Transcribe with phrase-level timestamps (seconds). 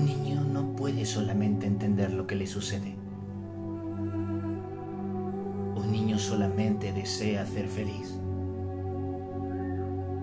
[0.00, 2.94] Un niño no puede solamente entender lo que le sucede.
[5.76, 8.18] Un niño solamente desea ser feliz.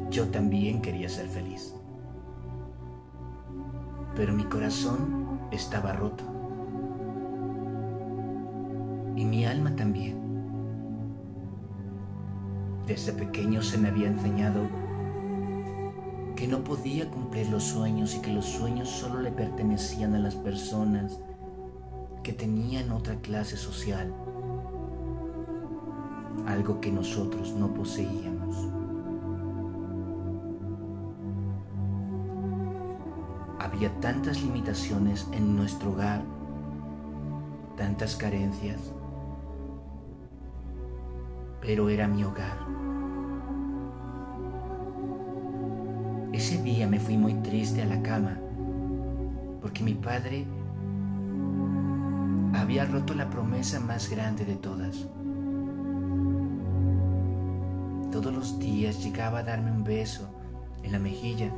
[0.09, 1.75] Yo también quería ser feliz.
[4.15, 6.23] Pero mi corazón estaba roto.
[9.15, 10.17] Y mi alma también.
[12.87, 14.67] Desde pequeño se me había enseñado
[16.37, 20.35] que no podía cumplir los sueños y que los sueños solo le pertenecían a las
[20.35, 21.19] personas
[22.23, 24.13] que tenían otra clase social,
[26.45, 28.55] algo que nosotros no poseíamos.
[33.57, 36.21] Había tantas limitaciones en nuestro hogar,
[37.75, 38.93] tantas carencias,
[41.61, 42.59] pero era mi hogar.
[46.33, 48.37] Ese día me fui muy triste a la cama
[49.61, 50.45] porque mi padre
[52.53, 55.07] había roto la promesa más grande de todas.
[58.11, 60.27] Todos los días llegaba a darme un beso
[60.83, 61.51] en la mejilla,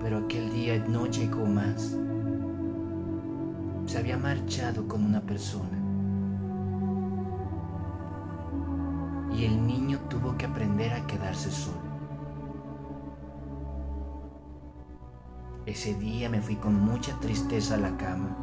[0.00, 1.96] pero aquel día no llegó más.
[3.86, 5.78] Se había marchado con una persona.
[9.36, 11.83] Y el niño tuvo que aprender a quedarse solo.
[15.66, 18.36] Ese día me fui con mucha tristeza a la cama.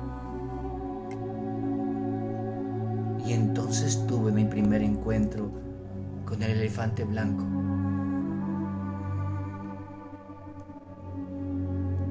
[3.24, 5.52] Y entonces tuve mi primer encuentro
[6.26, 7.44] con el elefante blanco.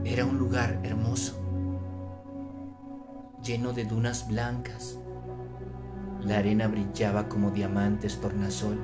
[0.05, 1.41] Era un lugar hermoso,
[3.42, 4.97] lleno de dunas blancas.
[6.20, 8.78] La arena brillaba como diamantes tornasol.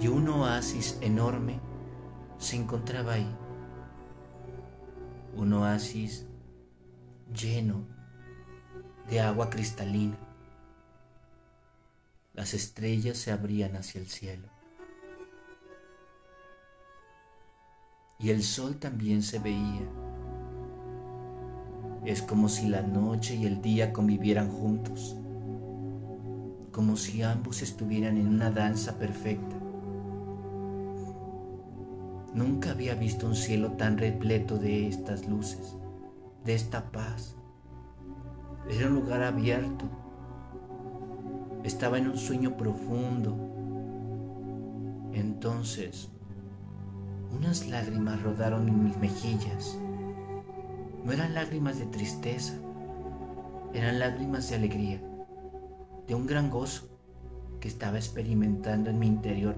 [0.00, 1.60] Y un oasis enorme
[2.38, 3.36] se encontraba ahí
[5.40, 6.26] un oasis
[7.34, 7.86] lleno
[9.08, 10.18] de agua cristalina.
[12.34, 14.48] Las estrellas se abrían hacia el cielo.
[18.18, 19.88] Y el sol también se veía.
[22.04, 25.16] Es como si la noche y el día convivieran juntos,
[26.70, 29.69] como si ambos estuvieran en una danza perfecta.
[32.34, 35.76] Nunca había visto un cielo tan repleto de estas luces,
[36.44, 37.36] de esta paz.
[38.70, 39.84] Era un lugar abierto.
[41.64, 43.36] Estaba en un sueño profundo.
[45.12, 46.08] Entonces,
[47.32, 49.76] unas lágrimas rodaron en mis mejillas.
[51.04, 52.54] No eran lágrimas de tristeza,
[53.74, 55.02] eran lágrimas de alegría,
[56.06, 56.88] de un gran gozo
[57.58, 59.56] que estaba experimentando en mi interior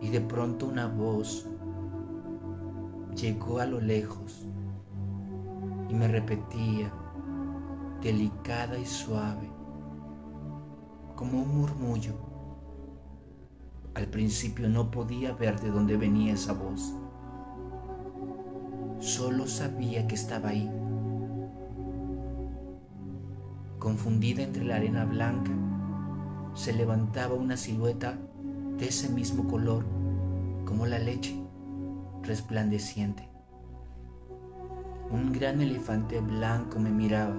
[0.00, 1.48] y de pronto una voz
[3.14, 4.46] llegó a lo lejos
[5.88, 6.92] y me repetía,
[8.02, 9.50] delicada y suave,
[11.16, 12.12] como un murmullo.
[13.94, 16.94] Al principio no podía ver de dónde venía esa voz.
[19.00, 20.70] Solo sabía que estaba ahí.
[23.78, 25.52] Confundida entre la arena blanca,
[26.54, 28.18] se levantaba una silueta
[28.78, 29.84] de ese mismo color
[30.64, 31.36] como la leche
[32.22, 33.28] resplandeciente.
[35.10, 37.34] Un gran elefante blanco me miraba.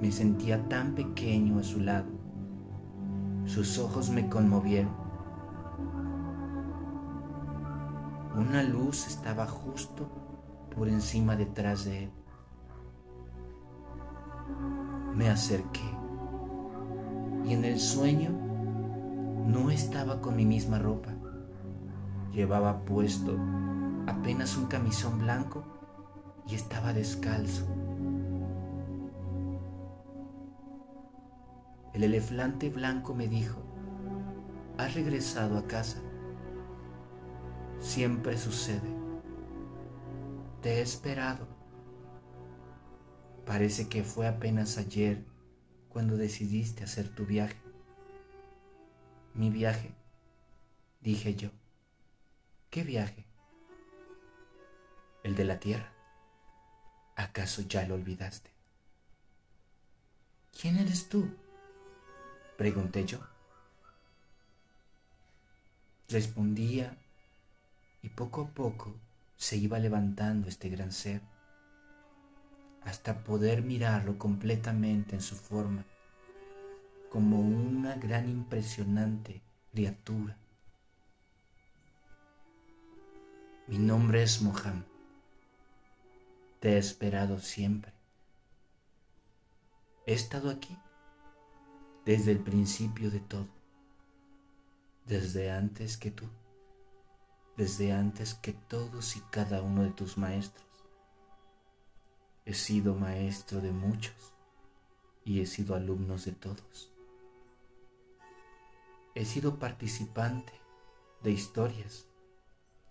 [0.00, 2.10] Me sentía tan pequeño a su lado.
[3.46, 4.92] Sus ojos me conmovieron.
[8.36, 10.08] Una luz estaba justo
[10.74, 12.10] por encima detrás de él.
[15.14, 15.80] Me acerqué
[17.44, 18.41] y en el sueño
[19.46, 21.10] no estaba con mi misma ropa.
[22.32, 23.38] Llevaba puesto
[24.06, 25.64] apenas un camisón blanco
[26.46, 27.66] y estaba descalzo.
[31.92, 33.60] El elefante blanco me dijo,
[34.78, 35.98] has regresado a casa.
[37.80, 38.88] Siempre sucede.
[40.62, 41.46] Te he esperado.
[43.44, 45.26] Parece que fue apenas ayer
[45.88, 47.61] cuando decidiste hacer tu viaje.
[49.34, 49.90] Mi viaje,
[51.00, 51.50] dije yo.
[52.70, 53.24] ¿Qué viaje?
[55.22, 55.90] El de la tierra.
[57.16, 58.50] ¿Acaso ya lo olvidaste?
[60.60, 61.30] ¿Quién eres tú?
[62.58, 63.20] Pregunté yo.
[66.08, 66.98] Respondía
[68.02, 68.94] y poco a poco
[69.38, 71.22] se iba levantando este gran ser
[72.84, 75.86] hasta poder mirarlo completamente en su forma
[77.12, 80.34] como una gran impresionante criatura.
[83.66, 84.86] Mi nombre es Mohammed.
[86.58, 87.92] Te he esperado siempre.
[90.06, 90.74] He estado aquí
[92.06, 93.48] desde el principio de todo,
[95.04, 96.24] desde antes que tú,
[97.58, 100.66] desde antes que todos y cada uno de tus maestros.
[102.46, 104.32] He sido maestro de muchos
[105.26, 106.91] y he sido alumnos de todos.
[109.14, 110.52] He sido participante
[111.22, 112.06] de historias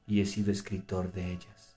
[0.06, 1.76] y he sido escritor de ellas.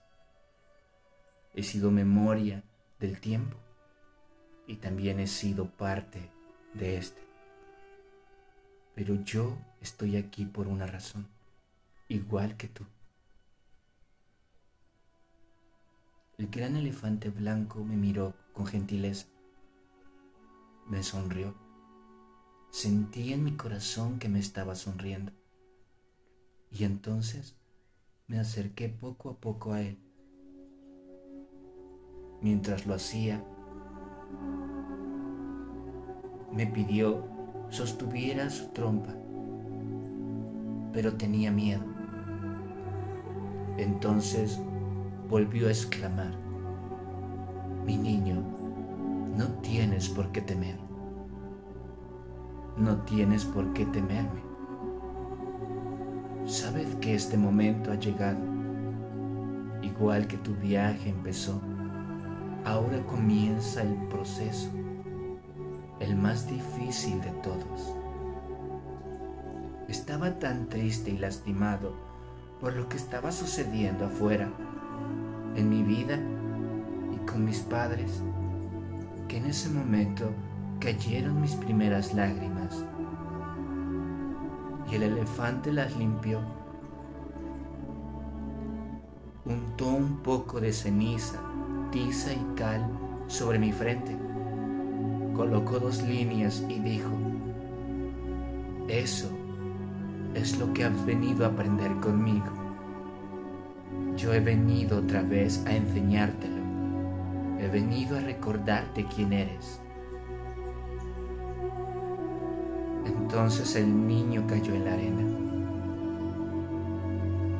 [1.55, 2.63] He sido memoria
[2.99, 3.57] del tiempo
[4.67, 6.31] y también he sido parte
[6.75, 7.23] de este.
[8.95, 11.27] Pero yo estoy aquí por una razón,
[12.09, 12.85] igual que tú.
[16.37, 19.27] El gran elefante blanco me miró con gentileza.
[20.87, 21.64] Me sonrió.
[22.75, 25.31] Sentí en mi corazón que me estaba sonriendo.
[26.73, 27.55] Y entonces
[28.27, 29.97] me acerqué poco a poco a él.
[32.43, 33.45] Mientras lo hacía,
[36.51, 37.25] me pidió
[37.71, 39.15] sostuviera su trompa,
[40.93, 41.85] pero tenía miedo.
[43.79, 44.59] Entonces
[45.29, 46.37] volvió a exclamar,
[47.87, 48.43] mi niño,
[49.37, 50.94] no tienes por qué temer.
[52.77, 54.43] No tienes por qué temerme.
[56.45, 58.41] Sabes que este momento ha llegado.
[59.81, 61.61] Igual que tu viaje empezó,
[62.65, 64.71] ahora comienza el proceso,
[66.01, 67.95] el más difícil de todos.
[69.87, 71.95] Estaba tan triste y lastimado
[72.61, 74.51] por lo que estaba sucediendo afuera
[75.55, 76.19] en mi vida
[77.15, 78.21] y con mis padres,
[79.29, 80.31] que en ese momento
[80.85, 82.85] cayeron mis primeras lágrimas
[84.91, 86.41] y el elefante las limpió.
[89.47, 91.41] Untó un poco de ceniza,
[91.91, 92.87] tiza y cal
[93.29, 94.15] sobre mi frente.
[95.33, 97.13] Colocó dos líneas y dijo,
[98.87, 99.31] eso
[100.35, 102.53] es lo que has venido a aprender conmigo.
[104.19, 106.63] Yo he venido otra vez a enseñártelo.
[107.59, 109.81] He venido a recordarte quién eres.
[113.05, 115.23] Entonces el niño cayó en la arena.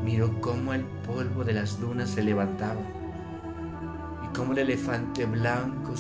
[0.05, 2.81] Miró cómo el polvo de las dunas se levantaba
[4.25, 5.95] y cómo el elefante blanco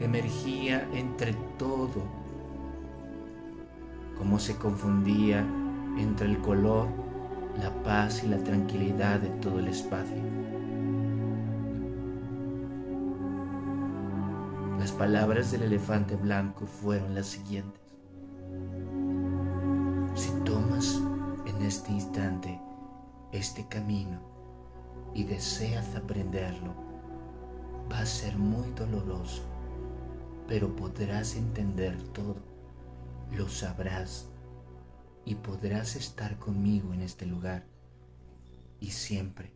[0.00, 2.02] emergía entre todo,
[4.16, 5.44] cómo se confundía
[5.98, 6.88] entre el color
[7.58, 10.16] la paz y la tranquilidad de todo el espacio.
[14.78, 17.89] Las palabras del elefante blanco fueron las siguientes.
[21.70, 22.60] Este instante
[23.30, 24.18] este camino
[25.14, 26.74] y deseas aprenderlo,
[27.90, 29.42] va a ser muy doloroso,
[30.48, 32.38] pero podrás entender todo,
[33.30, 34.26] lo sabrás
[35.24, 37.64] y podrás estar conmigo en este lugar.
[38.80, 39.52] Y siempre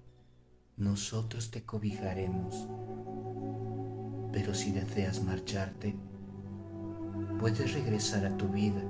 [0.76, 2.68] nosotros te cobijaremos.
[4.30, 5.96] Pero si deseas marcharte,
[7.40, 8.82] puedes regresar a tu vida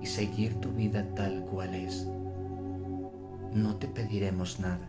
[0.00, 2.06] y seguir tu vida tal cual es.
[3.52, 4.88] No te pediremos nada.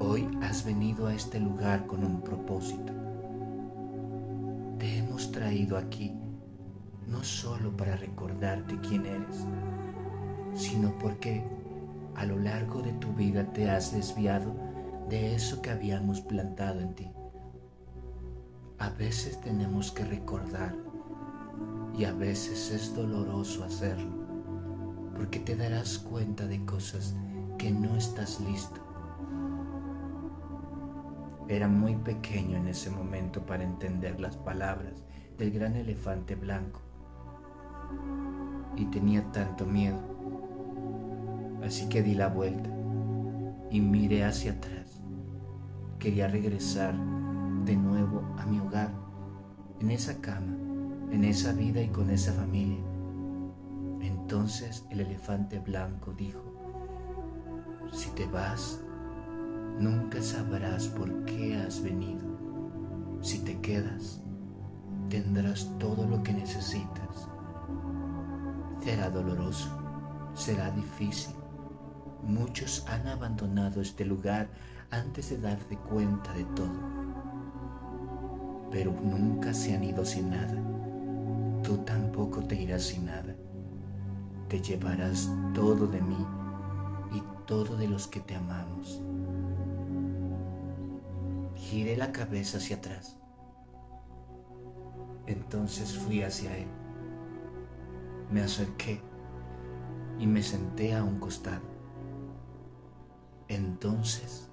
[0.00, 2.92] Hoy has venido a este lugar con un propósito.
[4.78, 6.12] Te hemos traído aquí
[7.08, 9.44] no solo para recordarte quién eres,
[10.54, 11.42] sino porque
[12.14, 14.54] a lo largo de tu vida te has desviado
[15.08, 17.10] de eso que habíamos plantado en ti.
[18.78, 20.74] A veces tenemos que recordar
[21.98, 24.12] y a veces es doloroso hacerlo,
[25.16, 27.16] porque te darás cuenta de cosas
[27.58, 28.80] que no estás listo.
[31.48, 35.02] Era muy pequeño en ese momento para entender las palabras
[35.38, 36.80] del gran elefante blanco
[38.76, 39.98] y tenía tanto miedo.
[41.64, 42.70] Así que di la vuelta
[43.72, 45.00] y miré hacia atrás.
[45.98, 46.94] Quería regresar
[47.64, 48.92] de nuevo a mi hogar,
[49.80, 50.67] en esa cama,
[51.10, 52.82] en esa vida y con esa familia.
[54.00, 56.42] Entonces el elefante blanco dijo,
[57.92, 58.80] si te vas,
[59.78, 62.26] nunca sabrás por qué has venido.
[63.22, 64.20] Si te quedas,
[65.08, 67.28] tendrás todo lo que necesitas.
[68.80, 69.68] Será doloroso,
[70.34, 71.34] será difícil.
[72.22, 74.48] Muchos han abandonado este lugar
[74.90, 76.80] antes de darse cuenta de todo,
[78.70, 80.77] pero nunca se han ido sin nada.
[81.68, 83.36] Tú tampoco te irás sin nada.
[84.48, 86.26] Te llevarás todo de mí
[87.48, 89.00] todo de los que te amamos.
[91.56, 93.16] Giré la cabeza hacia atrás.
[95.26, 96.68] Entonces fui hacia él.
[98.30, 99.00] Me acerqué
[100.18, 101.62] y me senté a un costado.
[103.48, 104.50] Entonces,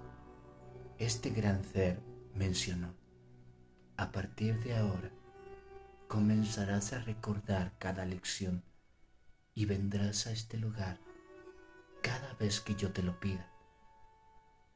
[0.98, 2.02] este gran ser
[2.34, 2.94] mencionó,
[3.98, 5.12] a partir de ahora,
[6.08, 8.64] comenzarás a recordar cada lección
[9.54, 11.00] y vendrás a este lugar
[12.02, 13.50] cada vez que yo te lo pida.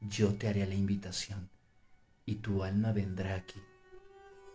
[0.00, 1.50] Yo te haré la invitación
[2.26, 3.62] y tu alma vendrá aquí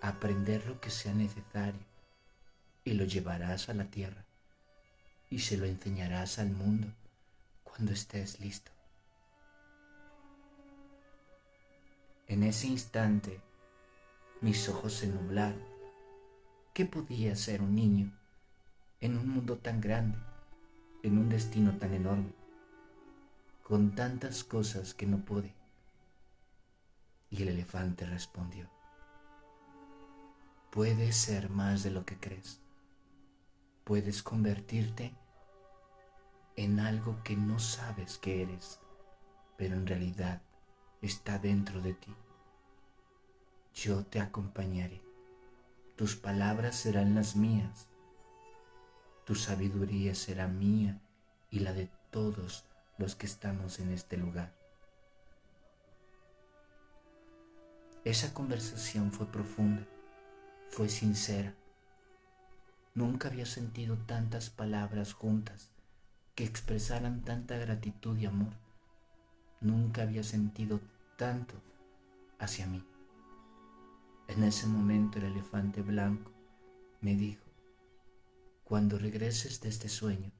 [0.01, 1.85] a aprender lo que sea necesario
[2.83, 4.25] y lo llevarás a la tierra
[5.29, 6.87] y se lo enseñarás al mundo
[7.63, 8.71] cuando estés listo.
[12.27, 13.41] En ese instante
[14.41, 15.74] mis ojos se nublaron.
[16.75, 18.11] ¿Qué podía ser un niño
[18.99, 20.17] en un mundo tan grande,
[21.03, 22.33] en un destino tan enorme,
[23.63, 25.53] con tantas cosas que no pude?
[27.29, 28.69] Y el elefante respondió,
[30.69, 32.59] puedes ser más de lo que crees.
[33.85, 35.13] Puedes convertirte
[36.57, 38.81] en algo que no sabes que eres,
[39.55, 40.41] pero en realidad
[41.01, 42.13] está dentro de ti.
[43.73, 45.04] Yo te acompañaré.
[45.95, 47.87] Tus palabras serán las mías.
[49.25, 50.99] Tu sabiduría será mía
[51.49, 52.65] y la de todos
[52.97, 54.53] los que estamos en este lugar.
[58.03, 59.87] Esa conversación fue profunda,
[60.69, 61.55] fue sincera.
[62.93, 65.69] Nunca había sentido tantas palabras juntas
[66.35, 68.53] que expresaran tanta gratitud y amor.
[69.61, 70.81] Nunca había sentido
[71.17, 71.55] tanto
[72.37, 72.85] hacia mí.
[74.27, 76.31] En ese momento el elefante blanco
[76.99, 77.43] me dijo,
[78.63, 80.31] cuando regreses de este sueño,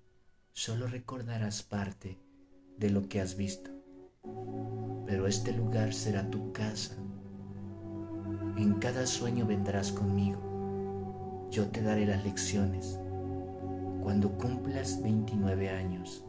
[0.54, 2.18] solo recordarás parte
[2.78, 3.70] de lo que has visto,
[5.06, 6.96] pero este lugar será tu casa.
[8.58, 13.00] En cada sueño vendrás conmigo, yo te daré las lecciones.
[14.02, 16.26] Cuando cumplas 29 años,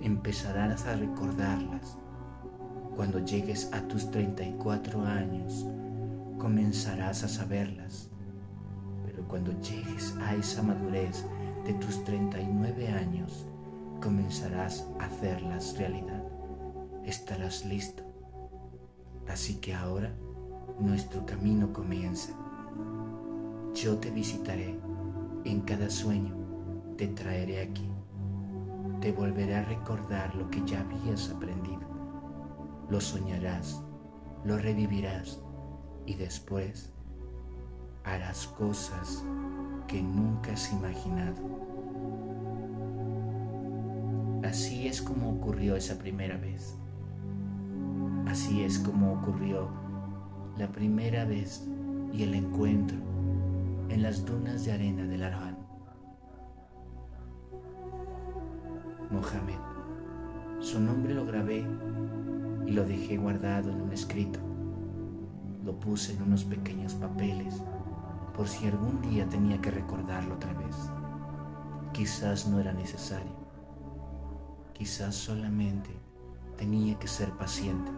[0.00, 1.98] empezarás a recordarlas
[2.96, 5.66] cuando llegues a tus 34 años,
[6.38, 8.08] comenzarás a saberlas.
[9.04, 11.26] Pero cuando llegues a esa madurez
[11.66, 13.46] de tus 39 años,
[14.00, 16.24] comenzarás a hacerlas realidad.
[17.04, 18.02] Estarás listo.
[19.28, 20.10] Así que ahora
[20.80, 22.32] nuestro camino comienza.
[23.74, 24.80] Yo te visitaré
[25.44, 26.34] en cada sueño,
[26.96, 27.90] te traeré aquí,
[29.02, 31.75] te volveré a recordar lo que ya habías aprendido
[32.88, 33.82] lo soñarás,
[34.44, 35.40] lo revivirás
[36.06, 36.92] y después
[38.04, 39.24] harás cosas
[39.88, 41.42] que nunca has imaginado.
[44.44, 46.76] Así es como ocurrió esa primera vez.
[48.26, 49.68] Así es como ocurrió
[50.56, 51.66] la primera vez
[52.12, 52.96] y el encuentro
[53.88, 55.56] en las dunas de arena del Arhan.
[59.10, 59.58] Mohamed.
[60.60, 61.64] Su nombre lo grabé
[62.66, 64.40] y lo dejé guardado en un escrito.
[65.64, 67.62] Lo puse en unos pequeños papeles
[68.36, 70.76] por si algún día tenía que recordarlo otra vez.
[71.92, 73.32] Quizás no era necesario.
[74.72, 75.90] Quizás solamente
[76.56, 77.90] tenía que ser paciente.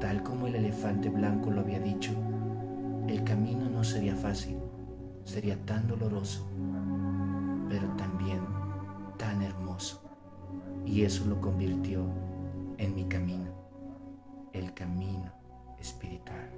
[0.00, 2.12] Tal como el elefante blanco lo había dicho,
[3.08, 4.58] el camino no sería fácil,
[5.24, 6.46] sería tan doloroso,
[7.68, 8.40] pero también
[9.18, 10.02] tan hermoso.
[10.84, 12.04] Y eso lo convirtió
[12.78, 13.52] en mi camino,
[14.52, 15.32] el camino
[15.78, 16.50] espiritual.